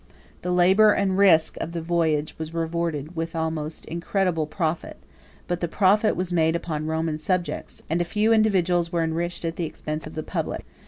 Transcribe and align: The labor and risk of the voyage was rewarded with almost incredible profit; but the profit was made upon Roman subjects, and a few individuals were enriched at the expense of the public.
The 0.41 0.49
labor 0.51 0.93
and 0.93 1.15
risk 1.15 1.57
of 1.57 1.73
the 1.73 1.79
voyage 1.79 2.33
was 2.39 2.55
rewarded 2.55 3.15
with 3.15 3.35
almost 3.35 3.85
incredible 3.85 4.47
profit; 4.47 4.97
but 5.47 5.59
the 5.59 5.67
profit 5.67 6.15
was 6.15 6.33
made 6.33 6.55
upon 6.55 6.87
Roman 6.87 7.19
subjects, 7.19 7.83
and 7.87 8.01
a 8.01 8.03
few 8.03 8.33
individuals 8.33 8.91
were 8.91 9.03
enriched 9.03 9.45
at 9.45 9.57
the 9.57 9.65
expense 9.65 10.07
of 10.07 10.15
the 10.15 10.23
public. 10.23 10.65